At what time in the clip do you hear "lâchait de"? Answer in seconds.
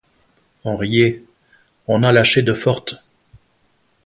2.11-2.53